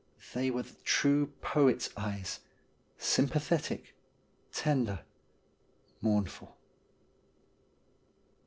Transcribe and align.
They 0.33 0.49
were 0.49 0.63
the 0.63 0.73
true 0.83 1.27
poet's 1.41 1.91
eyes; 1.95 2.39
sympathetic, 2.97 3.93
tender, 4.51 5.01
mournful. 6.01 6.57